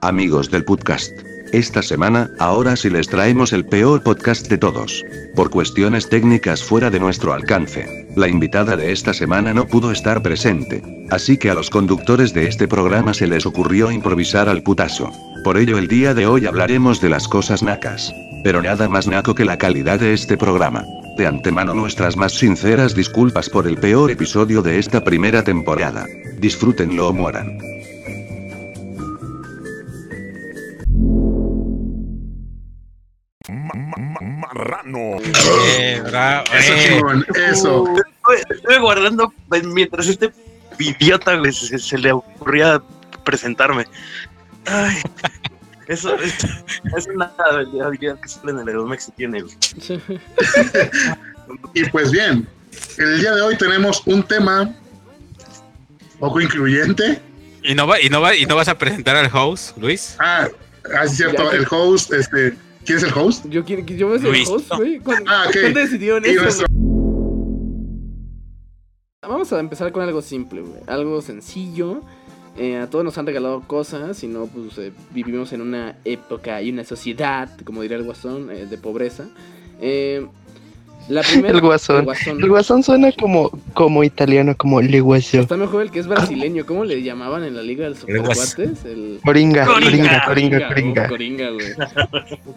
[0.00, 1.12] Amigos del podcast.
[1.52, 5.04] Esta semana, ahora sí les traemos el peor podcast de todos.
[5.34, 8.06] Por cuestiones técnicas fuera de nuestro alcance.
[8.14, 10.84] La invitada de esta semana no pudo estar presente.
[11.10, 15.10] Así que a los conductores de este programa se les ocurrió improvisar al putazo.
[15.42, 18.14] Por ello el día de hoy hablaremos de las cosas nacas.
[18.44, 20.84] Pero nada más naco que la calidad de este programa.
[21.16, 26.06] De antemano nuestras más sinceras disculpas por el peor episodio de esta primera temporada.
[26.38, 27.58] Disfrútenlo o mueran.
[34.58, 35.18] Marrano.
[35.78, 36.86] Eh, bravo, Eso, eh.
[36.88, 37.84] chingón, eso.
[37.96, 40.32] Estuve, estuve guardando pues, mientras este
[40.80, 42.82] idiota se, se le ocurría
[43.24, 43.86] presentarme.
[44.66, 44.96] Ay,
[45.86, 46.34] eso es,
[46.96, 47.32] es una
[47.84, 49.44] habilidad que solo en el Edomex tiene.
[51.74, 52.46] Y pues bien,
[52.98, 54.74] el día de hoy tenemos un tema
[56.18, 57.22] poco incluyente.
[57.62, 60.16] ¿Y no, va, y, no va, ¿Y no vas a presentar al host, Luis?
[60.18, 60.48] Ah,
[60.96, 62.56] ah, es cierto, Ya que- el host, este,
[62.88, 63.46] ¿quién es el host?
[63.48, 64.98] Yo quiero que yo voy a ser el host, güey.
[64.98, 65.56] ¿Cuándo, Ah, ok.
[65.60, 66.42] ¿cuándo decidieron Y eso?
[66.42, 66.66] nuestro-?
[69.22, 70.80] Vamos a empezar con algo simple, güey.
[70.86, 72.00] Algo sencillo.
[72.56, 76.60] Eh, a todos nos han regalado cosas, si no, pues eh, vivimos en una época
[76.62, 79.28] y una sociedad, como diría el guasón, eh, de pobreza.
[81.08, 81.98] La primera, El guasón.
[82.00, 82.40] el guasón.
[82.42, 85.38] El guasón suena como, como italiano, como le guaso.
[85.40, 86.66] Está mejor el que es brasileño.
[86.66, 88.84] ¿Cómo le llamaban en la liga del El guas- supercuates?
[88.84, 89.20] El...
[89.24, 90.24] Coringa, Coringa.
[90.26, 91.48] coringa, coringa, coringa.
[91.50, 91.66] oh, güey.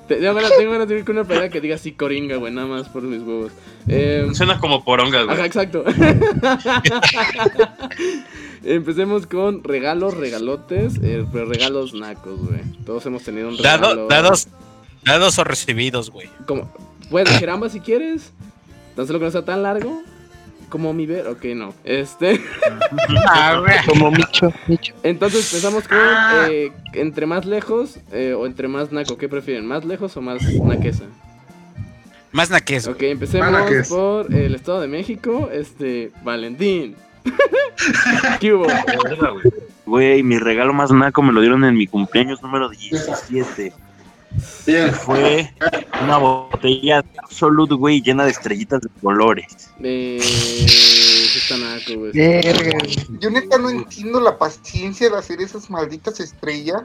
[0.07, 0.33] Te- Tengo
[0.71, 3.21] ganas de ir con una pelea que diga así Coringa, güey, nada más por mis
[3.21, 3.51] huevos.
[3.87, 5.35] Eh, Suena como poronga, güey.
[5.35, 5.83] Ajá, exacto.
[8.63, 12.61] Empecemos con regalos, regalotes, eh, pero regalos nacos, güey.
[12.85, 13.87] Todos hemos tenido un regalo.
[13.95, 14.47] Dado- dados,
[15.03, 16.29] dados o recibidos, güey.
[16.45, 16.71] Como,
[17.11, 18.31] puedes decir ambas si quieres.
[18.95, 20.01] Tan solo que no sea tan largo.
[20.69, 21.73] Como mi ver, ok, no.
[21.83, 22.39] Este.
[23.85, 24.93] Como Micho, Micho.
[25.03, 26.47] Entonces empezamos con Ah.
[26.49, 29.17] eh, entre más lejos eh, o entre más naco.
[29.17, 29.65] ¿Qué prefieren?
[29.67, 31.03] ¿Más lejos o más naquesa?
[32.31, 32.87] Más naques.
[32.87, 35.49] Ok, empecemos por el Estado de México.
[35.51, 36.95] Este, Valentín.
[38.39, 38.65] ¿Qué hubo?
[39.85, 43.73] Güey, mi regalo más naco me lo dieron en mi cumpleaños número 17.
[44.65, 45.53] Bien, Fue
[46.01, 49.69] una botella de Absolute, güey, llena de estrellitas de colores.
[49.81, 50.19] Eh,
[51.35, 52.11] está naco, güey.
[53.19, 56.83] Yo neta no entiendo la paciencia de hacer esas malditas estrellas.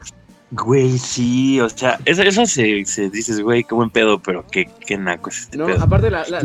[0.52, 4.70] Güey, sí, o sea, eso, eso se, se dices, güey, qué buen pedo, pero qué,
[4.86, 5.82] qué naco es este No, pedo.
[5.82, 6.40] aparte la, la,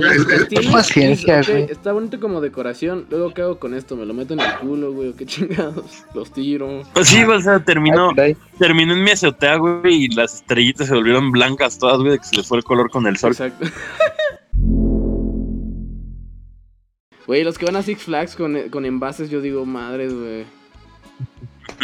[0.72, 3.06] paciencia, es- está bonito como decoración.
[3.12, 3.96] Luego, ¿qué hago con esto?
[3.96, 5.10] ¿Me lo meto en el culo, güey?
[5.10, 6.04] ¿O qué chingados?
[6.16, 6.82] Los tiro.
[6.94, 8.10] Pues sí, o sea, terminó,
[8.58, 12.26] terminó en mi azotea, güey, y las estrellitas se volvieron blancas todas, güey, de que
[12.26, 13.32] se les fue el color con el sol.
[13.34, 13.68] Exacto.
[17.28, 20.44] Güey, los que van a Six Flags con, con envases, yo digo, madres, güey.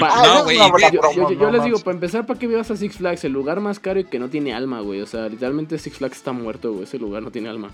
[0.02, 2.48] Ah, no, güey, yo, promo, yo- yo- yo no les digo, para empezar, ¿para qué
[2.48, 3.24] vas a Six Flags?
[3.24, 5.02] El lugar más caro y que no tiene alma, güey.
[5.02, 6.84] O sea, literalmente Six Flags está muerto, güey.
[6.84, 7.72] Ese lugar no tiene alma.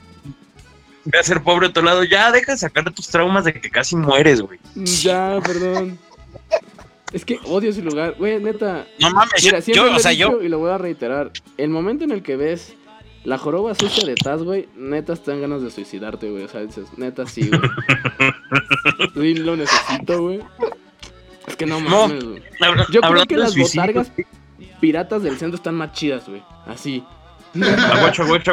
[1.05, 3.69] Voy a ser pobre a tu lado, ya deja de sacar tus traumas de que
[3.69, 4.57] casi mueres, güey.
[4.75, 5.99] Ya, perdón.
[7.11, 8.87] Es que odio ese lugar, güey, neta.
[8.99, 10.71] No mames, Mira, yo, siempre yo, lo o he sea, dicho yo, y lo voy
[10.71, 11.31] a reiterar.
[11.57, 12.73] El momento en el que ves
[13.23, 16.43] la joroba sucia de Taz, güey, neta te dan ganas de suicidarte, güey.
[16.43, 17.61] O sea, dices, neta sí, güey.
[19.13, 20.39] Sí, lo necesito, güey.
[21.47, 22.41] Es que no mames, güey.
[22.91, 24.11] Yo creo que las suicidio, botargas
[24.79, 26.43] piratas del centro están más chidas, güey.
[26.65, 27.03] Así.
[27.55, 28.51] Aguacho, aguacho.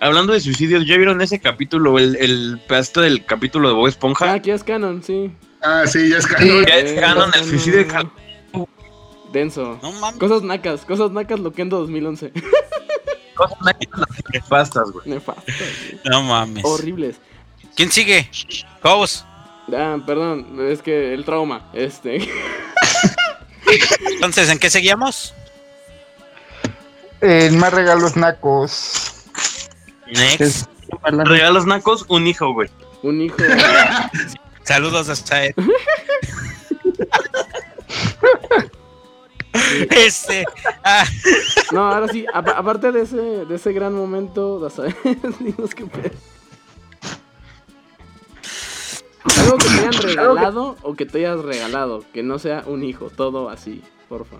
[0.00, 3.88] Hablando de suicidios, ¿ya vieron ese capítulo, el, el pedacito del capítulo de Bob Ah,
[3.88, 4.32] Esponja?
[4.34, 5.32] aquí es canon, sí.
[5.62, 6.64] ah, sí, ya es canon.
[6.66, 8.10] Ya es canon el suicidio de Cal-
[9.32, 9.78] Denso.
[9.82, 10.20] no mames.
[10.20, 12.32] Cosas nacas, cosas nacas Loquendo 2011.
[13.34, 13.58] Cosas
[14.32, 15.08] nefastas, güey.
[15.08, 15.54] Nefastas.
[16.04, 16.64] No mames.
[16.64, 17.16] Horribles.
[17.74, 18.28] ¿Quién sigue?
[18.82, 19.26] Host.
[19.72, 22.16] Ah, perdón, es que el trauma, este.
[24.14, 25.32] Entonces, ¿en qué seguíamos?
[27.20, 29.24] Eh, más regalos nacos.
[30.06, 30.40] Next.
[30.40, 30.68] Es-
[31.02, 32.68] Regalos nacos, un hijo, güey.
[33.02, 33.36] Un hijo.
[34.62, 35.54] Saludos hasta él.
[39.90, 40.44] este.
[40.84, 41.04] ah,
[41.72, 44.58] No, ahora sí, apa- aparte de ese, de ese gran momento,
[45.40, 46.10] dinos qué pedo.
[49.38, 53.10] Algo que te hayan regalado o que te hayas regalado, que no sea un hijo,
[53.10, 54.36] todo así, porfa.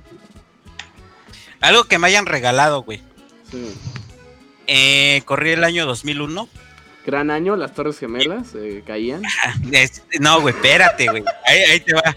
[1.60, 3.00] algo que me hayan regalado, güey.
[3.50, 3.72] Sí.
[4.66, 6.48] Eh, corrí el año 2001.
[7.06, 9.22] Gran año, las Torres Gemelas eh, caían.
[9.72, 11.22] Es- no, güey, espérate, güey.
[11.46, 12.16] Ahí, ahí te va.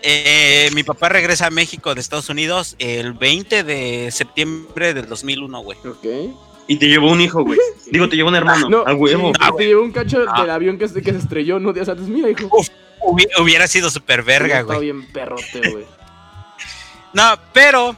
[0.00, 5.60] Eh, mi papá regresa a México de Estados Unidos el 20 de septiembre del 2001,
[5.60, 5.78] güey.
[5.78, 6.06] Ok.
[6.68, 7.58] Y te llevó un hijo, güey.
[7.90, 8.68] Digo, te llevó un hermano.
[8.68, 9.30] No, a huevo.
[9.30, 10.42] y te llevó un cacho Ah.
[10.42, 12.06] del avión que se, que se estrelló unos días antes.
[12.06, 12.48] Mira, hijo.
[13.00, 14.80] Hubi- Hubiera sido súper verga, Está güey.
[14.92, 15.84] bien perrote, güey.
[17.14, 17.96] No, pero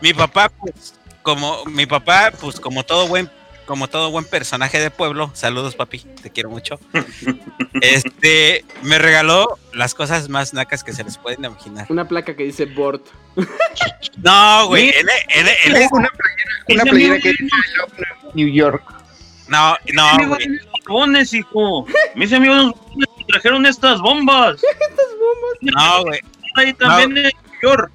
[0.00, 3.30] mi papá, pues, como mi papá, pues como todo buen,
[3.66, 6.80] como todo buen personaje de pueblo, saludos papi, te quiero mucho.
[7.80, 11.86] Este, me regaló las cosas más nacas que se les pueden imaginar.
[11.90, 13.06] Una placa que dice Bort.
[14.16, 16.08] No, güey, él, él- él es- Una
[16.68, 17.56] una playera que dice
[18.34, 18.82] New York.
[19.48, 20.46] no, no, güey.
[20.46, 21.86] unos bombones, hijo.
[22.14, 24.60] Mis amigos nos trajeron estas bombas.
[25.60, 26.20] No, güey.
[26.54, 27.32] Ahí también en New
[27.62, 27.90] York.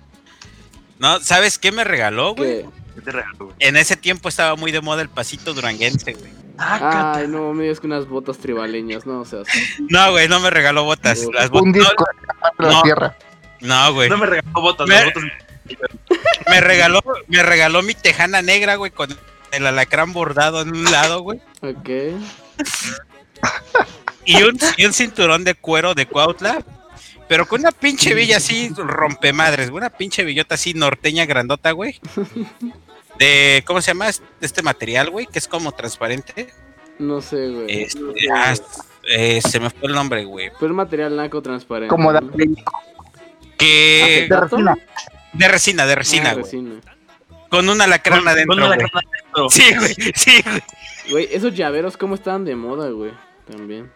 [1.00, 2.66] No, ¿sabes qué me regaló, güey?
[2.96, 3.56] ¿Qué te regaló, güey?
[3.60, 6.32] En ese tiempo estaba muy de moda el pasito duranguense, güey.
[6.58, 9.40] Ay, no, me digas que unas botas tribaleñas, no, o sea,
[9.90, 11.26] No, güey, no me regaló botas.
[11.34, 12.06] Las botas Un disco
[12.60, 12.82] de la no.
[12.84, 13.18] tierra.
[13.62, 14.10] no, güey.
[14.10, 15.24] No me regaló botas, Me- las botas.
[16.50, 19.10] Me regaló, me regaló mi tejana negra, güey, con
[19.52, 21.40] el alacrán bordado en un lado, güey.
[21.62, 21.90] ok.
[24.26, 26.64] Y un, y un cinturón de cuero de Cuautla.
[27.28, 32.00] Pero con una pinche villa así rompemadres, güey, una pinche villota así norteña grandota, güey.
[33.18, 35.26] De, ¿cómo se llama este- este material, güey?
[35.28, 36.54] Que es como transparente.
[37.00, 37.84] No sé, güey.
[37.84, 38.00] Este,
[38.34, 38.54] ah,
[39.10, 40.52] eh, se me fue el nombre, güey.
[40.60, 41.90] Pero el material naco transparente.
[41.90, 42.32] Como de ¿no?
[43.58, 44.78] Que de resina.
[45.34, 46.44] De resina, de resina, Ah, güey.
[46.46, 46.76] resina.
[47.50, 48.56] Con un alacrán Con- adentro.
[48.56, 48.80] con una güey.
[48.82, 49.50] lacrana adentro.
[49.50, 50.64] Sí, güey, sí, güey.
[51.10, 53.12] Güey, esos llaveros, ¿cómo estaban de moda, güey?
[53.50, 53.92] También.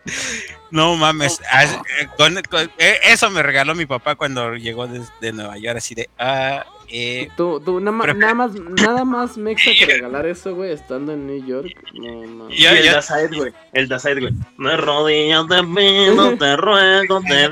[0.71, 1.39] No mames.
[1.51, 5.77] ah, eh, con- con- eh, eso me regaló mi papá cuando llegó desde Nueva York,
[5.77, 6.09] así de.
[6.19, 10.71] Ah, eh, Tú, tú, nada, Pero- nada más, nada más mexa que regalar eso, güey,
[10.71, 11.67] estando en New York.
[11.93, 12.49] No.
[12.49, 13.53] Y Yo- el Dazaed, güey.
[13.73, 14.33] El Dazaed, güey.
[14.57, 17.49] No es rodillas te pido, te ruego, te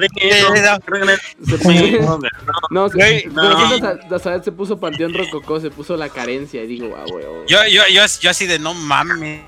[1.71, 2.19] digo.
[2.69, 4.43] no, se, no.
[4.43, 7.25] se puso Panteón Rococó, se puso la carencia y digo, ah, güey.
[7.25, 7.45] oh.
[7.45, 9.41] yo, yo, yo, yo así de no mames.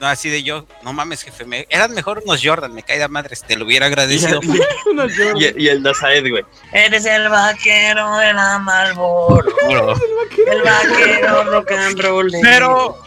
[0.00, 1.44] No, así de yo, no mames, jefe.
[1.44, 4.40] Me, eran mejor unos Jordan, me cae de madres, te lo hubiera agradecido.
[4.90, 5.36] Unos Jordan.
[5.56, 6.44] Y, y el Dazaed, güey.
[6.72, 9.54] Eres el vaquero de la Malboro.
[10.46, 12.30] El vaquero rock and roll.
[12.42, 12.98] Pero,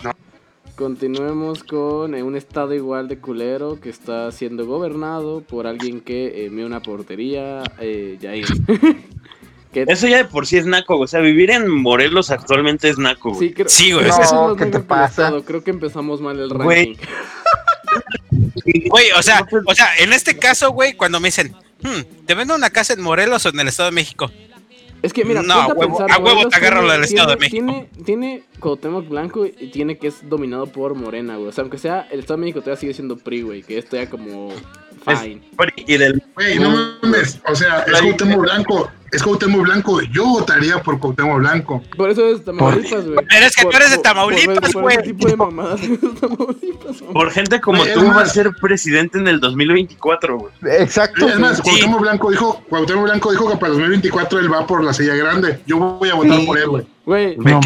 [0.77, 6.45] Continuemos con eh, un estado igual de culero que está siendo gobernado por alguien que
[6.45, 8.45] eh, mea una portería, eh, Jair.
[9.85, 11.05] que, Eso ya de por sí es naco, güey.
[11.05, 13.49] O sea, vivir en Morelos actualmente es naco, güey.
[13.49, 14.07] sí, creo, sí, güey.
[14.07, 15.31] No, eso ¿qué te pasa?
[15.45, 16.95] Creo que empezamos mal el Güey.
[16.95, 17.05] ranking.
[18.89, 22.53] Güey, o sea, o sea, en este caso, güey, cuando me dicen, hmm, ¿te vendo
[22.55, 24.29] una casa en Morelos o en el Estado de México?
[25.01, 27.03] Es que mira, No, a huevo- pensar, a huevo Morelos te agarro tiene- la del
[27.05, 27.65] Estado de México.
[27.65, 31.47] Tiene, tiene Cuauhtémoc Blanco y tiene que es dominado por Morena, güey.
[31.47, 33.95] O sea, aunque sea el Estado de México todavía sigue siendo PRI, güey, que esto
[33.95, 34.49] ya como
[35.05, 35.41] fine.
[35.85, 36.21] Y del.
[36.35, 37.39] Güey, no mames.
[37.47, 38.91] O sea, es Cuauhtémoc Blanco.
[39.11, 40.01] Es Cuauhtémoc Blanco.
[40.11, 41.81] Yo votaría por Cuauhtémoc Blanco.
[41.95, 43.17] Por eso es Tamaulipas, güey.
[43.29, 45.01] Pero es que tú eres de Tamaulipas, por- por güey.
[45.03, 45.79] tipo de mamadas.
[47.13, 50.53] Por gente como tú va a ser presidente en el 2024, güey.
[50.79, 51.27] Exacto.
[51.27, 51.63] Es más, Sí.
[51.63, 55.15] Cuauhtémoc Blanco dijo, Cuauhtémoc Blanco dijo que para el 2024 él va por la silla
[55.15, 55.59] grande.
[55.65, 56.45] Yo voy a votar Sí.
[56.45, 56.87] por él, güey.
[57.05, 57.59] Güey, No.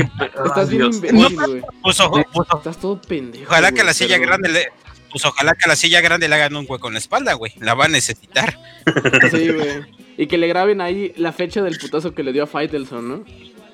[0.46, 1.62] estás bien imbécil, güey.
[1.82, 3.46] Pues, ojo- pues, Estás todo pendejo.
[3.48, 4.68] ojalá que la silla grande le,
[5.12, 7.54] pues ojalá que a la silla grande le hagan un hueco en la espalda, güey.
[7.60, 8.58] La va a necesitar.
[9.32, 9.82] Sí, güey.
[10.18, 13.26] Y que le graben ahí la fecha del putazo que le dio a Faitelson, ¿no?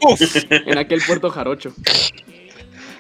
[0.02, 1.74] Uf, En aquel puerto jarocho.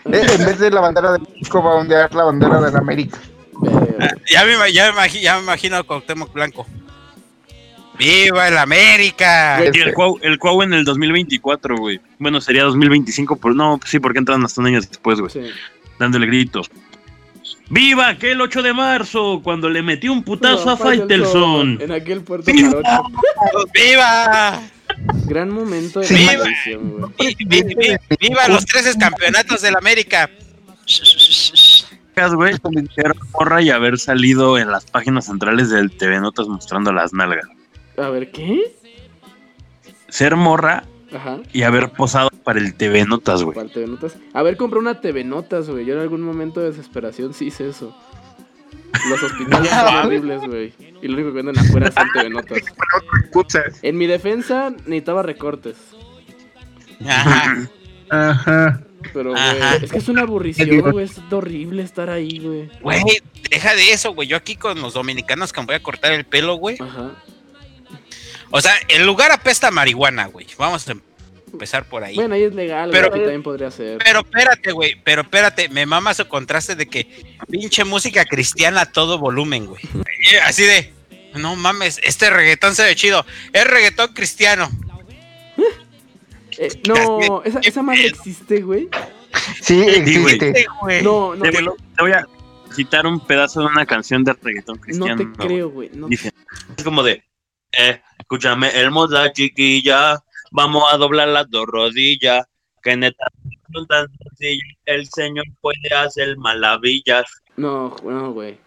[0.06, 2.80] Eh, en vez de la bandera de México va a ondear la bandera de la
[2.80, 3.19] América.
[3.62, 4.16] Verga.
[4.30, 6.66] ya me, ya, me imagi- ya me imagino a Cuauhtémoc Blanco.
[7.98, 9.60] ¡Viva el América!
[9.63, 12.00] El Cuau, el Cuau en el 2024, güey.
[12.20, 15.32] Bueno, sería 2025, pero no, sí, porque entran hasta un año después, güey.
[15.32, 15.41] Sí.
[15.98, 16.70] Dándole gritos.
[17.69, 19.41] ¡Viva aquel 8 de marzo!
[19.43, 21.79] Cuando le metí un putazo No, a Faitelson.
[21.81, 23.03] En aquel puerto jarocho.
[23.74, 24.62] ¡Viva!
[25.25, 26.25] Gran momento de Sí.
[26.25, 27.36] la televisión, güey.
[27.39, 27.97] Vi- vi- vi-
[28.29, 30.29] ¡Viva los 13 campeonatos del América!
[32.33, 32.55] güey,
[32.95, 37.45] ser morra y haber salido en las páginas centrales del TV Notas mostrando las nalgas.
[37.97, 38.74] A ver, ¿qué?
[40.09, 40.83] Ser morra
[41.13, 41.38] Ajá.
[41.53, 43.56] y haber posado para el TV Notas, güey.
[43.56, 44.16] ¿Cuál TV Notas?
[44.32, 45.86] A ver, compré una TV Notas, güey.
[45.86, 47.94] Yo en algún momento de desesperación sí hice eso.
[49.10, 50.74] Los hospitales son horribles, güey.
[51.01, 52.60] Y lo único que venden afuera son TV Notas.
[53.82, 55.75] En mi defensa necesitaba recortes.
[57.06, 57.70] Ajá.
[58.10, 58.82] Ajá.
[59.13, 61.04] Pero, güey, es que es una aburrición, güey.
[61.04, 62.72] Es horrible estar ahí, güey.
[62.80, 63.04] Güey,
[63.51, 64.30] deja de eso, güey.
[64.30, 66.77] Yo aquí con los dominicanos que me voy a cortar el pelo, güey.
[66.80, 67.12] Ajá.
[68.51, 70.48] O sea, el lugar apesta a marihuana, güey.
[70.58, 70.96] Vamos a
[71.51, 72.16] empezar por ahí.
[72.16, 73.98] Bueno, ahí es legal, Pero- también podría ser.
[74.04, 74.96] Pero espérate, güey.
[75.04, 79.82] Pero espérate, me mama su contraste de que pinche música cristiana a todo volumen, güey.
[80.32, 80.94] Eh, Así de,
[81.36, 83.25] no mames, este reggaetón se ve chido.
[83.54, 84.70] Es reggaetón cristiano.
[86.60, 88.89] Eh, no, esa, esa madre existe, güey.
[89.62, 90.66] Sí, existe.
[90.82, 91.04] Güey.
[91.04, 91.62] No, no, Te, te
[92.00, 92.25] voy a
[92.75, 95.18] citar un pedazo de una canción de reggaetón no cristiano.
[95.18, 95.89] te creo, güey.
[95.94, 96.32] No, Dice,
[96.75, 97.24] es como de,
[97.77, 102.46] eh, escúchame, hermosa chiquilla, vamos a doblar las dos rodillas,
[102.84, 103.25] que neta
[103.74, 107.25] son tan sencillo, el Señor puede hacer maravillas.
[107.56, 108.58] No, no, güey.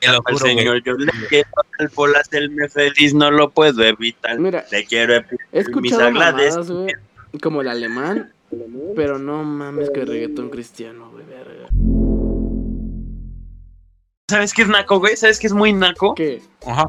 [0.00, 0.38] Te Al juro.
[0.38, 1.48] Señor, yo le quiero
[1.78, 4.38] al por hacerme feliz, no lo puedo evitar.
[4.38, 6.56] Mira, Le quiero he escuchado mamadas,
[7.42, 8.32] como el alemán,
[8.94, 11.68] pero no mames que reggaetón cristiano, güey, verga.
[14.28, 15.16] ¿Sabes qué es naco, güey?
[15.16, 16.14] ¿Sabes qué es muy naco?
[16.14, 16.42] ¿Qué?
[16.66, 16.86] Ajá.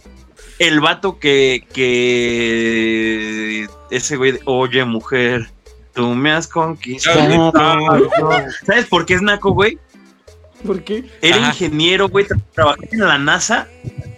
[0.59, 5.49] El vato que, que ese güey, de, oye mujer,
[5.93, 7.51] tú me has conquistado.
[8.65, 9.77] ¿Sabes por qué es naco, güey?
[10.65, 11.05] ¿Por qué?
[11.21, 11.47] Era Ajá.
[11.49, 13.67] ingeniero, güey, tra- trabajó en la NASA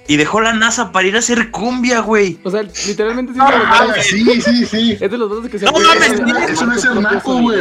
[0.08, 2.40] y dejó la NASA para ir a hacer cumbia, güey.
[2.46, 4.92] O sea, literalmente sí, Ah, es de los- sí, sí, sí.
[5.00, 7.60] es de los dos que se No han- mames, no, eso no es naco, güey.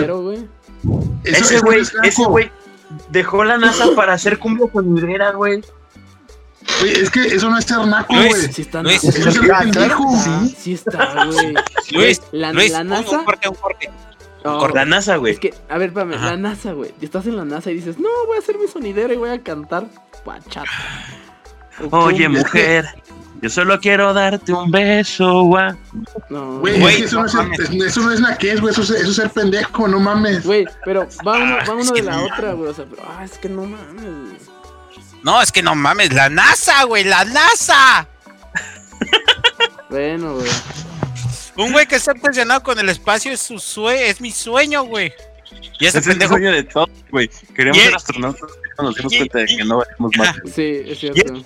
[1.24, 2.50] ese güey, ese güey
[3.10, 5.60] dejó la NASA para hacer cumbia sonidera, güey.
[6.80, 8.52] Güey, es que eso no es ser naco, Luis, güey.
[8.52, 9.61] Sí está Luis, naco, Eso es ser güey.
[9.61, 10.16] pendejo.
[10.16, 11.54] Sí, sí está, güey.
[11.92, 13.18] Luis, La, Luis, la NASA.
[13.18, 13.90] Un corte, un corte.
[14.44, 15.32] No, La NASA, güey.
[15.35, 16.26] Es que, a ver, espérame, Ajá.
[16.30, 16.94] la NASA, güey.
[17.00, 19.42] Estás en la NASA y dices, no, voy a hacer mi sonidera y voy a
[19.42, 19.87] cantar
[20.25, 20.70] bachata.
[21.90, 22.87] Oye, mujer,
[23.40, 25.73] yo solo quiero darte un beso, güey.
[26.30, 28.20] No, Güey, Güey, es que eso no, es, eso no es
[28.61, 28.73] güey.
[28.73, 30.44] Eso es, eso es ser pendejo, no mames.
[30.44, 32.70] Güey, pero va uno, va uno de la no otra, güey.
[32.70, 34.57] O sea, pero, ah, es que no mames, güey.
[35.22, 38.06] No, es que no mames, la NASA, güey, la NASA.
[39.90, 40.50] Bueno, güey.
[41.56, 45.12] Un güey que está obsesionado con el espacio es su sue es mi sueño, güey.
[45.80, 47.30] Y ese es el pendejo, sueño de todos, güey.
[47.56, 50.37] Queremos Y- ser astronautas, pero nos dimos cuenta de que no valemos más.
[50.54, 51.42] Sí, es cierto.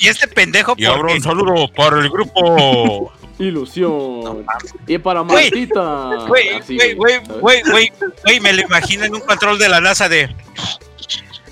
[0.00, 3.12] y este pendejo, Y ahora un saludo para el grupo.
[3.38, 4.46] Ilusión.
[4.86, 6.24] y para Martita.
[6.26, 7.92] Güey, güey, güey, güey,
[8.24, 10.34] güey, me lo imagino en un control de la NASA de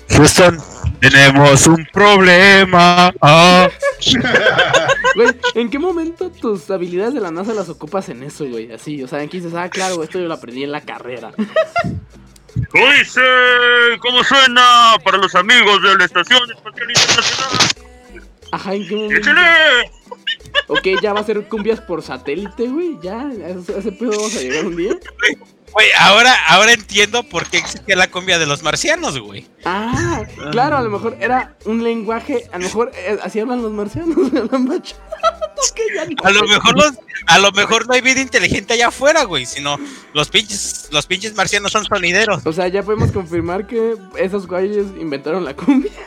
[0.09, 0.57] Houston,
[0.99, 3.13] tenemos un problema.
[3.21, 3.69] Ah.
[5.15, 8.71] Güey, ¿en qué momento tus habilidades de la NASA las ocupas en eso, güey?
[8.71, 11.31] Así, o sea, en que dices, ah, claro, esto yo lo aprendí en la carrera.
[12.55, 13.21] Dice,
[13.99, 17.49] ¿cómo suena para los amigos de la Estación Espacial Internacional?
[18.51, 19.17] Ajá, ¿en qué momento?
[19.17, 19.91] ¡Échale!
[20.67, 22.97] Ok, ya va a ser cumbias por satélite, güey.
[23.01, 24.93] Ya, a ese pedo vamos a llegar un día.
[25.73, 29.47] Güey, ahora, ahora entiendo por qué existía la cumbia de los marcianos, güey.
[29.65, 33.71] Ah, claro, a lo mejor era un lenguaje, a lo mejor eh, así hablan los
[33.71, 34.17] marcianos,
[34.51, 36.93] hablan ya no A lo mejor los,
[37.25, 39.77] a lo mejor no hay vida inteligente allá afuera, güey, sino
[40.13, 42.45] los pinches, los pinches marcianos son sonideros.
[42.45, 45.91] O sea, ya podemos confirmar que esos güeyes inventaron la cumbia.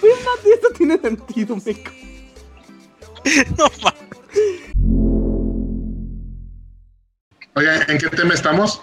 [0.00, 1.90] Güey, no, esto tiene sentido, meco.
[3.58, 5.11] No mames.
[7.54, 8.80] Oigan, ¿en qué tema estamos?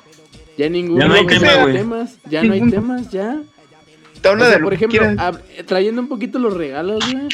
[0.57, 1.73] Ya ninguno Ya no hay tema, güey.
[1.77, 3.39] temas, ya no hay temas, ya.
[4.21, 7.27] Te O habla sea, por ejemplo, hab- trayendo un poquito los regalos, güey.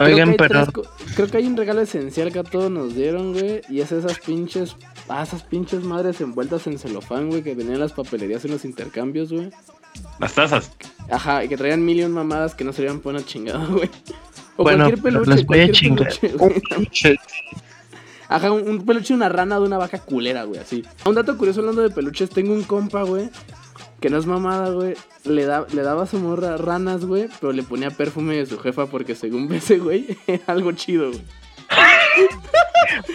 [0.00, 0.66] Oigan, pero
[1.14, 3.62] Creo que hay un regalo esencial que a todos nos dieron, güey.
[3.68, 4.76] Y es esas pinches.
[5.08, 7.42] Ah, esas pinches madres envueltas en celofán, güey.
[7.42, 9.50] Que venían en las papelerías en los intercambios, güey.
[10.20, 10.70] Las tazas.
[11.10, 13.90] Ajá, y que traían million mamadas que no servían para una chingada, güey.
[14.56, 16.14] O Bueno, cualquier peluche, las voy a cualquier chingar.
[16.20, 17.16] peluche.
[18.28, 20.84] Ajá, un, un peluche de una rana de una vaca culera, güey, así.
[21.06, 23.30] Un dato curioso hablando de peluches, tengo un compa, güey,
[24.00, 24.94] que no es mamada, güey.
[25.24, 28.58] Le, da, le daba a su morra ranas, güey, pero le ponía perfume de su
[28.58, 31.22] jefa porque según ese güey, era algo chido, güey.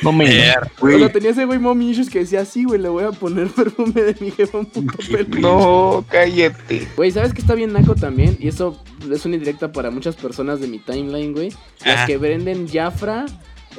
[0.02, 2.90] no me Ver, O sea, tenía ese güey mommy issues que decía, sí, güey, le
[2.90, 5.42] voy a poner perfume de mi jefa un puto peluche.
[5.42, 6.88] No, cállate.
[6.96, 8.38] Güey, ¿sabes que está bien naco también?
[8.40, 11.54] Y eso es una indirecta para muchas personas de mi timeline, güey.
[11.86, 13.26] Las que venden Jafra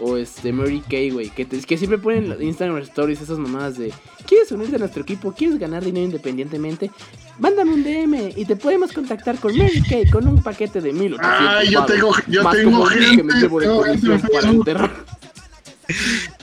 [0.00, 1.30] o este Mary Kay, güey.
[1.30, 3.92] Que, te- que siempre ponen en Instagram Stories esas mamadas de
[4.26, 5.32] ¿Quieres unirte a nuestro equipo?
[5.32, 6.90] ¿Quieres ganar dinero independientemente?
[7.38, 11.48] Mándame un DM y te podemos contactar con Mary Kay con un paquete de 1800
[11.58, 14.20] Ay, yo tengo, yo más tengo gente, que me llevo de tengo gente comisión en
[14.20, 15.04] para Facebook, enterrar.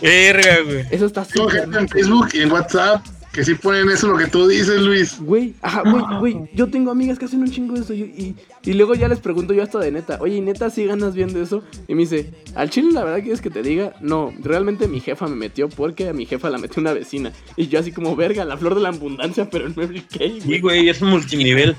[0.01, 0.85] verga, güey.
[0.91, 1.93] Eso está tengo súper gente en naco.
[1.93, 5.17] Facebook y en WhatsApp que sí ponen eso lo que tú dices, Luis.
[5.19, 8.35] Güey, ajá, güey, güey, yo tengo amigas que hacen un chingo de eso y, y,
[8.63, 11.41] y luego ya les pregunto yo hasta de neta, oye, ¿y neta si ganas viendo
[11.41, 11.63] eso?
[11.87, 15.27] Y me dice, al chile la verdad quieres que te diga, no, realmente mi jefa
[15.27, 17.31] me metió porque a mi jefa la metió una vecina.
[17.55, 20.47] Y yo así como, verga, la flor de la abundancia, pero en Mary Kay, Sí,
[20.47, 20.59] güey.
[20.61, 21.75] güey, es un multinivel.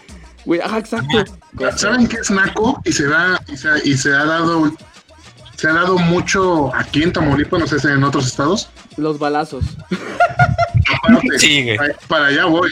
[0.46, 1.22] Güey, ajá, exacto.
[1.76, 2.80] ¿Saben qué es naco?
[2.84, 4.72] Y se da, y se, y se ha dado,
[5.56, 8.70] se ha dado mucho aquí en Tamaulipas, no sé si en otros estados.
[8.96, 9.64] Los balazos.
[11.18, 11.76] Aparte, Sí, güey.
[11.76, 12.70] para- para allá voy.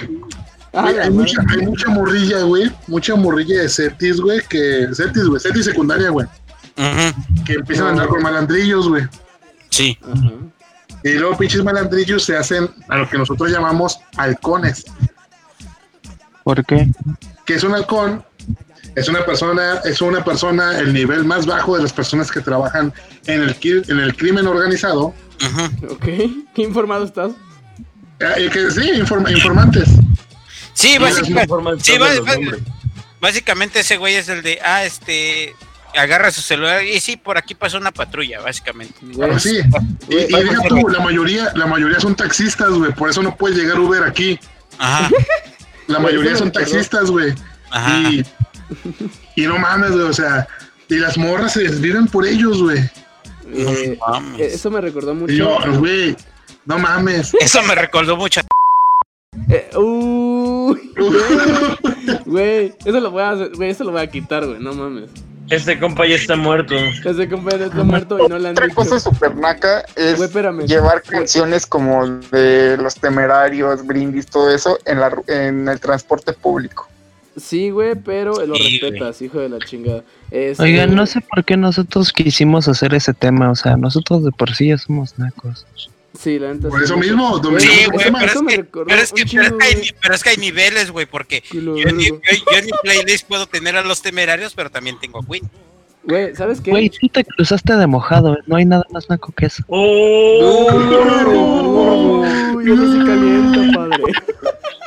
[0.72, 2.70] Ah, Güey, hay, mucha, hay mucha morrilla, güey.
[2.86, 4.40] Mucha morrilla de Cetis, güey.
[4.48, 4.86] Que.
[4.94, 5.40] Cetis, güey.
[5.40, 6.26] Cetis secundaria, güey.
[7.44, 9.02] Que empiezan a andar con malandrillos, güey.
[9.70, 9.98] Sí.
[11.02, 14.84] Y luego pinches malandrillos se hacen a lo que nosotros llamamos halcones.
[16.44, 16.88] ¿Por qué?
[17.46, 18.24] que es un halcón?
[18.96, 22.92] Es una persona, es una persona, el nivel más bajo de las personas que trabajan
[23.26, 23.56] en el,
[23.88, 25.14] en el crimen organizado.
[25.88, 26.04] Ok,
[26.54, 27.32] ¿qué informado estás?
[28.20, 29.88] Eh, que, sí, inform- informantes.
[30.74, 31.98] Sí, básicamente, sí,
[33.20, 35.54] básicamente ese güey es el de, ah, este,
[35.96, 38.94] agarra su celular y sí, por aquí pasó una patrulla, básicamente.
[39.22, 39.58] Ah, sí.
[40.08, 42.92] Y, y deja tú, la mayoría, la mayoría son taxistas, güey.
[42.92, 44.38] Por eso no puede llegar Uber aquí.
[44.78, 45.10] Ajá,
[45.88, 47.34] La mayoría son taxistas, güey.
[47.70, 48.08] ajá.
[48.10, 48.24] Y,
[49.36, 50.04] y no mames, güey.
[50.04, 50.46] O sea,
[50.88, 52.78] y las morras se desviven por ellos, güey.
[53.52, 53.98] eh,
[54.38, 55.32] eso me recordó mucho.
[55.32, 56.16] Yo, güey,
[56.66, 57.32] no mames.
[57.40, 58.40] Eso me recordó mucho.
[59.48, 64.46] Eh, uy, güey, güey, eso lo voy a hacer, güey, eso lo voy a quitar,
[64.46, 65.10] güey, no mames.
[65.50, 66.76] Este compa ya está muerto.
[66.76, 68.76] Ese compadre está muerto y no le han Otra dicho.
[68.76, 75.00] cosa super naca es Güey, llevar canciones como de los temerarios, brindis, todo eso en,
[75.00, 76.86] la, ru- en el transporte público.
[77.36, 80.04] Sí, güey, pero lo Sí, respetas, hijo de la chingada.
[80.30, 83.50] Este, Oigan, no sé por qué nosotros quisimos hacer ese tema.
[83.50, 85.66] O sea, nosotros de por sí ya somos nacos.
[86.18, 86.68] Sí, la neta.
[86.68, 87.08] Por sí, eso güey.
[87.08, 89.64] mismo, dominamos Sí, el güey, pero es, me que, pero, es que, pero, es que
[89.64, 92.20] hay, pero es que hay niveles, güey, porque yo en, mi, verga.
[92.32, 95.48] yo- yo en mi playlist puedo tener a los temerarios, pero también tengo a Queen.
[96.02, 96.70] Güey, ¿sabes qué?
[96.70, 98.36] Güey, tú te cruzaste de mojado.
[98.46, 99.62] No hay nada más naco que eso.
[99.68, 100.70] ¡Oh!
[102.62, 104.12] Sí calienta, padre.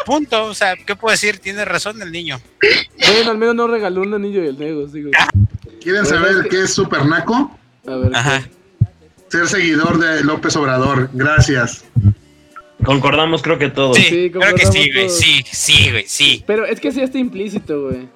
[0.06, 1.40] Punto, o sea, ¿qué puedo decir?
[1.40, 2.40] Tiene razón el niño.
[3.14, 5.14] Bueno, al menos no regaló un anillo del Nego, sí, güey.
[5.82, 7.58] ¿Quieren Bueno, saber qué es super naco?
[7.88, 8.16] A ver.
[8.16, 8.44] Ajá.
[9.34, 11.10] Ser seguidor de López Obrador.
[11.12, 11.86] Gracias.
[12.86, 13.98] Concordamos, creo que todos.
[13.98, 16.44] Sí, Sí, creo que sí, güey, sí, sí, güey, sí.
[16.46, 18.08] Pero es que sí está implícito, güey.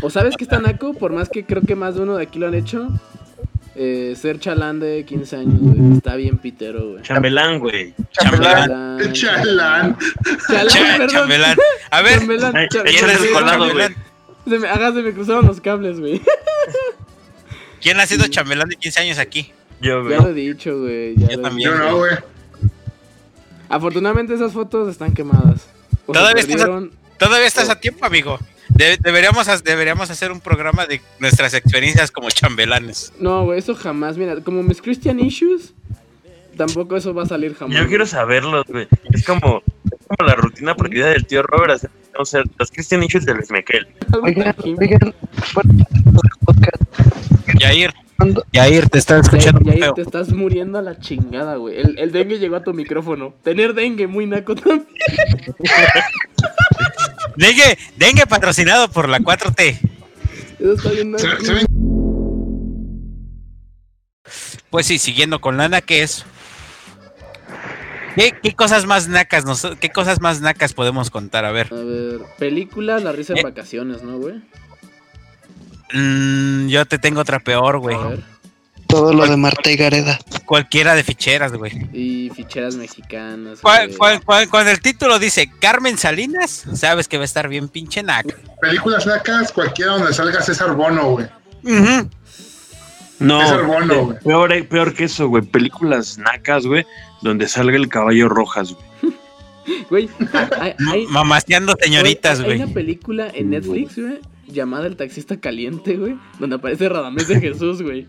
[0.00, 0.94] ¿O sabes que está naco?
[0.94, 2.88] Por más que creo que más de uno de aquí lo han hecho.
[3.76, 5.96] Eh, ser chalán de 15 años, güey.
[5.98, 7.02] Está bien pitero, güey.
[7.02, 7.92] Chambelán, güey.
[8.12, 9.12] Chambelán.
[9.12, 9.98] Chalán.
[10.48, 11.08] Chalán, Cha- perdón.
[11.10, 11.58] chambelán.
[11.90, 13.68] A ver, Chambelán, Ay, cha- échale ¿quién ha su sido colado, güey.
[13.68, 13.96] chambelán?
[14.48, 16.22] Se me, ajá, se me cruzaron los cables, güey.
[17.82, 19.52] ¿Quién ha sido chambelán de 15 años aquí?
[19.84, 20.16] Yo, güey.
[20.16, 21.14] Ya lo he dicho, güey.
[21.16, 21.70] ya Yo también.
[21.70, 22.12] Yo no, güey.
[23.68, 25.66] Afortunadamente esas fotos están quemadas.
[26.06, 26.82] O Todavía estás a-.
[27.18, 28.38] Todavía estás a tiempo, amigo.
[28.68, 33.12] De- deberíamos, deberíamos hacer un programa de nuestras experiencias como chambelanes.
[33.18, 34.16] No, güey, eso jamás.
[34.16, 35.72] Mira, como mis Christian Issues,
[36.56, 37.76] tampoco eso va a salir jamás.
[37.78, 38.88] Yo quiero saberlo, güey.
[39.12, 41.72] Es como, es como la rutina prohibida del tío Robert.
[41.74, 43.86] hacer- O sea, los Christian Issues del Esmequel.
[44.12, 45.14] Algo Oigan, oigan.
[45.52, 46.82] Podcast.
[47.58, 48.03] Yair, ¿cuándo-
[48.52, 49.94] Yair, te están escuchando Y ahí feo.
[49.94, 51.76] te estás muriendo a la chingada, güey.
[51.80, 53.34] El, el dengue llegó a tu micrófono.
[53.42, 54.86] Tener dengue muy naco también.
[57.36, 59.78] Dengue, dengue patrocinado por la 4T.
[60.60, 61.24] Eso está bien naco.
[61.24, 61.66] ¿Saben- saben
[64.70, 66.24] Pues sí, siguiendo con lana, ¿qué es?
[68.14, 71.44] ¿Qué, qué cosas más nacas nos, qué cosas más nacas podemos contar?
[71.44, 71.66] A ver.
[71.72, 73.42] A ver, película La risa en Eh.
[73.42, 74.36] vacaciones, ¿no, güey?
[75.94, 77.96] Mm, yo te tengo otra peor, güey.
[78.86, 80.18] Todo lo de Marta y Gareda.
[80.44, 81.72] Cualquiera de ficheras, güey.
[81.92, 83.60] Y ficheras mexicanas.
[83.60, 83.98] Cual- güey.
[83.98, 88.02] cual- cual- Cuando el título dice Carmen Salinas, sabes que va a estar bien pinche
[88.02, 88.34] naca.
[88.60, 91.26] Películas nacas, cualquiera donde salga César Bono, güey.
[93.20, 94.18] No, el bono, güey.
[94.20, 95.42] peor, eh, peor que eso, güey.
[95.44, 96.84] Películas nacas, güey,
[97.22, 99.14] donde salga el caballo rojas, güey.
[99.88, 100.10] Güey,
[100.60, 102.62] hay, hay- Mamasteando señoritas, hay güey.
[102.62, 107.82] una película en Netflix, güey, llamada El taxista caliente, güey, donde aparece Radamés de Jesús,
[107.82, 108.06] güey.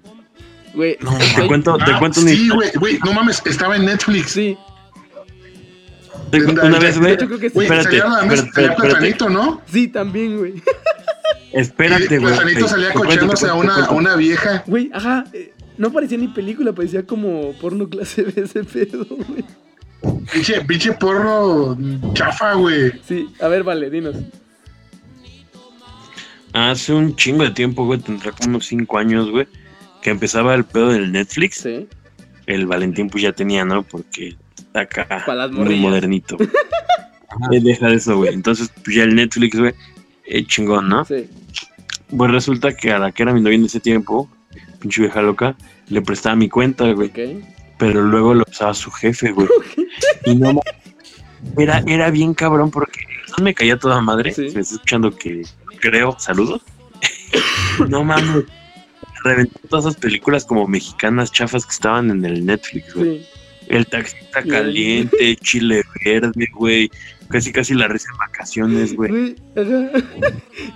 [0.73, 4.31] Güey, No, Te cuento, te Ah, cuento sí, güey, güey, no mames, estaba en Netflix.
[4.31, 4.57] sí,
[6.31, 7.13] Te cuento Una vez, güey.
[7.13, 7.53] hecho creo que sí.
[7.55, 8.75] Güey, Espérate.
[8.75, 9.61] Platanito, ¿no?
[9.71, 10.61] Sí, también, güey.
[11.53, 12.33] Espérate, güey.
[12.33, 14.63] Platanito salía cochándose a una, a una vieja.
[14.67, 19.45] Güey, ajá, eh, no parecía ni película, parecía como porno clase B ese pedo, güey.
[20.33, 21.77] Pinche, pinche porro
[22.13, 22.91] chafa, güey.
[23.07, 24.15] Sí, a ver, vale, dinos.
[26.55, 29.45] Hace un chingo de tiempo, güey, tendrá como 5 años, güey,
[30.01, 31.57] que empezaba el pedo del Netflix.
[31.57, 31.85] Sí.
[32.45, 33.83] El Valentín, pues ya tenía, ¿no?
[33.83, 36.37] Porque está acá muy modernito.
[37.51, 38.33] Deja de eso, güey.
[38.33, 39.73] Entonces, pues ya el Netflix, güey,
[40.27, 41.03] eh, chingón, ¿no?
[41.03, 41.27] Sí.
[42.15, 44.29] Pues resulta que a la que era mi novia en ese tiempo,
[44.79, 45.57] pinche vieja loca,
[45.89, 47.09] le prestaba mi cuenta, güey.
[47.09, 47.19] Ok.
[47.77, 49.49] Pero luego lo usaba su jefe, güey.
[50.25, 50.61] Y no
[51.57, 53.01] era, era bien cabrón porque
[53.37, 54.31] no me caía toda madre.
[54.31, 54.49] Sí.
[54.49, 55.43] Se me está escuchando que
[55.85, 56.61] creo, saludos.
[57.89, 58.45] no mames.
[59.23, 63.19] Reventó todas esas películas como mexicanas chafas que estaban en el Netflix, güey.
[63.19, 63.27] Sí.
[63.67, 66.91] El taxista caliente, chile verde, güey.
[67.29, 69.35] Casi casi la risa en vacaciones, güey.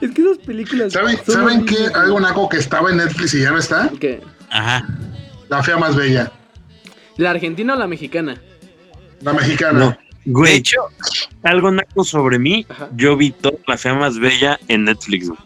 [0.01, 0.93] Es que esas películas.
[0.93, 1.75] ¿Saben, ¿saben qué?
[1.75, 1.93] güey.
[1.93, 3.91] Algo naco que estaba en Netflix y ya no está.
[3.99, 4.21] ¿Qué?
[4.49, 4.87] Ajá.
[5.47, 6.31] La fea más bella.
[7.17, 8.41] ¿La argentina o la mexicana?
[9.21, 9.79] La mexicana.
[9.79, 10.81] No, De güey, hecho,
[11.43, 12.65] algo naco sobre mí.
[12.69, 12.89] Ajá.
[12.95, 15.39] Yo vi toda la fea más bella en Netflix, güey.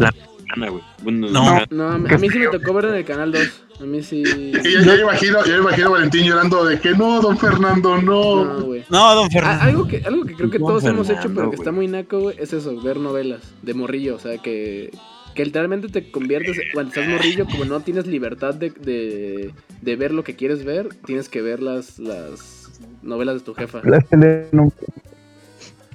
[0.00, 0.82] La mexicana, güey.
[1.02, 1.62] Bueno, No.
[1.70, 3.60] No, a mí sí me tocó ver en el canal 2.
[3.80, 4.22] A mí sí.
[4.24, 4.52] Y
[4.84, 8.44] ya, ya imagino, a Valentín llorando de que no, don Fernando, no.
[8.44, 8.84] No, güey.
[8.88, 9.64] No, don Fernando.
[9.64, 11.58] algo, que, algo que creo que Don todos hemos hecho, pero que güey.
[11.58, 14.14] está muy naco, güey, es eso, ver novelas de morrillo.
[14.14, 14.92] O sea, que,
[15.34, 20.12] que literalmente te conviertes, cuando estás morrillo, como no tienes libertad de, de, de ver
[20.12, 22.63] lo que quieres ver, tienes que ver las, las
[23.04, 23.80] novelas de tu jefa.
[23.84, 24.72] Las telenovelas.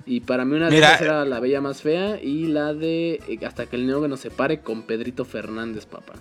[0.06, 3.22] Y para mí una de Mira, esas era La Bella Más Fea y la de
[3.28, 6.14] eh, Hasta que el niño nos separe con Pedrito Fernández, papá.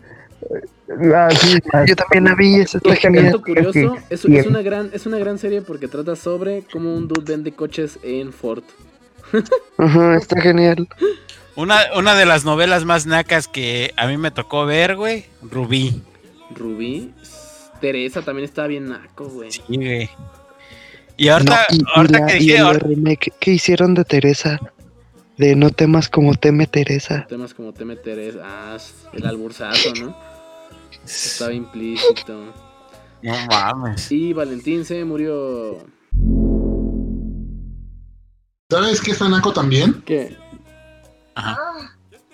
[1.15, 3.41] Ah, sí, yo también la vi, esa está genial.
[3.41, 7.33] curioso, es, es una gran, es una gran serie porque trata sobre cómo un dude
[7.33, 8.63] vende coches en Ford.
[9.79, 10.87] Ajá, está genial.
[11.57, 15.25] Una, una de las novelas más nacas que a mí me tocó ver, güey.
[15.43, 16.03] Rubí.
[16.55, 17.13] Rubí.
[17.81, 19.51] Teresa también estaba bien naco, güey.
[19.51, 20.11] Sí, güey.
[21.19, 23.95] Y ahorita, No, y- y ahorita la- que y dije, el ahor- remake que hicieron
[23.95, 24.59] de Teresa,
[25.37, 27.27] de No temas como teme Teresa.
[27.29, 28.39] Temas como teme Teresa.
[28.43, 28.79] Ah,
[29.13, 30.17] el albursazo, ¿no?
[31.05, 32.55] Estaba implícito.
[33.23, 34.11] no mames.
[34.13, 35.79] Y Valentín se murió.
[38.71, 40.03] ¿Sabes qué está naco también?
[40.05, 40.37] ¿Qué?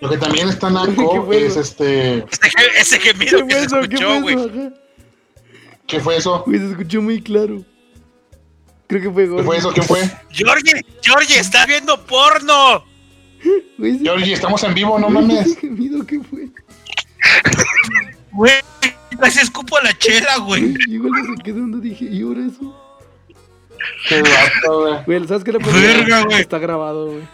[0.00, 1.46] Lo que también está naco bueno.
[1.46, 2.18] es este.
[2.18, 4.34] Ese, ge- ese gemido que se escuchó, güey.
[4.34, 4.72] Ajá.
[5.86, 6.42] ¿Qué fue eso?
[6.44, 7.62] Güey, se escuchó muy claro.
[8.94, 9.44] Creo que fue ¿Qué Gordy.
[9.44, 9.72] fue eso?
[9.72, 10.10] ¿Quién fue?
[10.30, 12.84] Georgie, Georgie, está viendo porno.
[13.76, 15.46] Güey, Georgie, estamos en vivo, no mames.
[15.46, 16.48] ese gemido, ¿qué fue?
[18.30, 18.52] Güey,
[19.18, 20.76] casi escupo la chela, güey.
[20.86, 22.94] Igual me saqué de onda, dije, ¿y ahora eso?
[24.08, 25.04] Qué vato, güey.
[25.06, 26.40] Güey, ¿sabes qué le Verga, güey.
[26.40, 27.28] Está grabado, güey.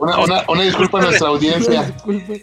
[0.00, 1.82] Una, una, una disculpa a nuestra audiencia.
[1.82, 2.34] Disculpa.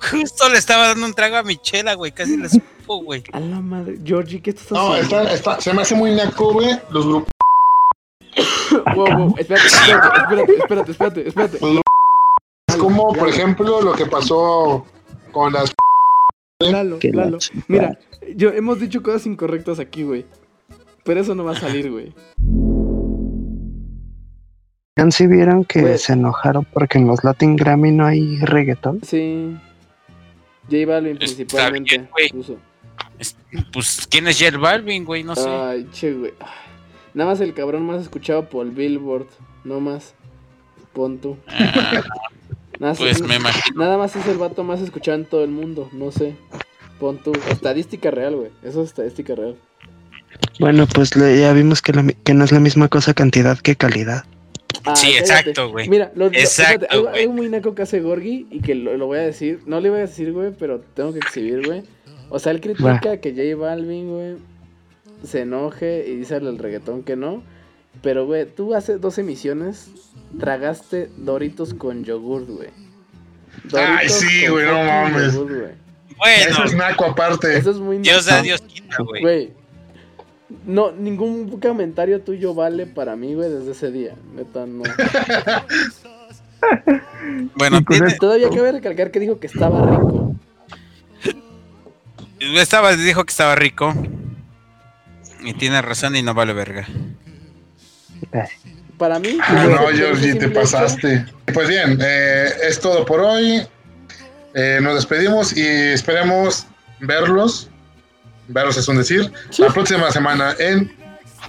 [0.00, 2.12] Justo le estaba dando un trago a mi chela, güey.
[2.12, 3.22] Casi le escupo, güey.
[3.32, 3.98] A la madre.
[4.04, 5.20] Georgie, ¿qué estás No, haciendo?
[5.22, 7.30] está, está, se me hace muy naco, güey, los grupos.
[8.94, 11.58] Wow, wow, espérate, espérate, espérate, espérate, espérate, espérate.
[12.68, 14.84] Es como, por ejemplo, lo que pasó
[15.32, 15.72] con las.
[16.60, 17.38] Lalo, Que la Lalo.
[17.66, 17.98] Mira,
[18.36, 20.26] yo hemos dicho cosas incorrectas aquí, güey.
[21.04, 22.12] Pero eso no va a salir, güey.
[25.10, 29.00] ¿Sí vieron que se enojaron porque en los Latin Grammy no hay reggaetón?
[29.02, 29.56] Sí.
[30.70, 32.60] J Balvin Está principalmente bien.
[33.72, 35.22] Pues, ¿quién es J Balvin, güey?
[35.24, 35.48] No sé.
[35.48, 36.32] Ay, che, güey.
[37.14, 39.26] Nada más el cabrón más escuchado por Billboard.
[39.64, 40.14] No más.
[40.92, 41.36] Pon tú.
[41.48, 42.02] Ah,
[42.80, 43.76] Nada, pues me imagino.
[43.80, 45.88] nada más es el vato más escuchado en todo el mundo.
[45.92, 46.36] No sé.
[47.00, 47.32] Pon tú.
[47.50, 48.50] Estadística real, güey.
[48.62, 49.56] Eso es estadística real.
[50.60, 53.76] Bueno, pues ya vimos que, la mi- que no es la misma cosa cantidad que
[53.76, 54.24] calidad.
[54.90, 55.20] Ah, Sí, cállate.
[55.20, 55.88] exacto, güey.
[55.88, 59.06] Mira, lo, Exacto, espérate, algo, algo muy naco que hace Gorgi y que lo, lo
[59.06, 59.60] voy a decir.
[59.66, 61.82] No le voy a decir, güey, pero tengo que exhibir, güey.
[62.30, 64.36] O sea, él critica que J Balvin, güey,
[65.24, 67.42] se enoje y dice al reggaetón que no.
[68.02, 69.90] Pero, güey, tú hace dos emisiones
[70.38, 72.68] tragaste Doritos con yogurt, güey.
[73.74, 75.32] Ay, sí, güey, no mames.
[75.32, 75.72] yogurt, güey.
[76.18, 77.56] Bueno, Eso es naco aparte.
[77.56, 78.36] Eso es muy Dios naco.
[78.36, 79.22] da, Dios quita, güey.
[79.22, 79.52] Güey.
[80.66, 84.14] No, ningún comentario tuyo vale para mí, güey, desde ese día.
[84.34, 84.82] Neta, no.
[87.54, 90.34] Bueno, tiene- Todavía cabe recalcar que dijo que estaba rico.
[92.40, 93.94] estaba, dijo que estaba rico.
[95.42, 96.86] Y tiene razón y no vale verga.
[98.96, 99.38] Para mí.
[99.40, 101.26] Ah, no, Georgie, te pasaste.
[101.54, 103.62] Pues bien, eh, es todo por hoy.
[104.54, 106.66] Eh, nos despedimos y esperemos
[107.00, 107.70] verlos.
[108.48, 109.30] Verlos es un decir.
[109.58, 110.90] La próxima semana en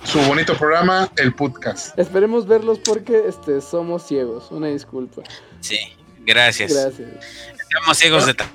[0.04, 1.98] su bonito programa, el podcast.
[1.98, 4.52] Esperemos verlos porque este, somos ciegos.
[4.52, 5.22] Una disculpa.
[5.62, 5.80] Sí,
[6.26, 6.74] gracias.
[6.74, 7.10] Gracias.
[7.62, 8.50] Estamos ciegos de ta-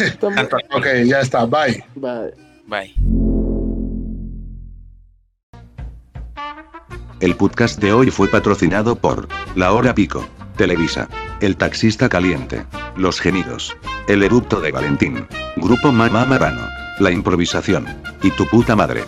[0.00, 0.56] Estamos- tanto.
[0.74, 1.44] Ok, ya está.
[1.46, 1.84] Bye.
[1.94, 2.34] Bye.
[2.66, 2.94] Bye.
[7.20, 11.08] El podcast de hoy fue patrocinado por La Hora Pico, Televisa,
[11.40, 12.64] El Taxista Caliente,
[12.96, 13.74] Los Gemidos,
[14.06, 16.68] El Erupto de Valentín, Grupo Mamá Marano,
[16.98, 17.86] La Improvisación,
[18.22, 19.04] y Tu Puta Madre.